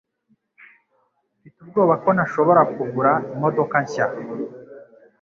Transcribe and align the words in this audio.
Mfite 1.37 1.57
ubwoba 1.63 1.93
ko 2.03 2.09
ntashobora 2.15 2.61
kugura 2.75 3.11
imodoka 3.33 3.75
nshya. 3.85 4.05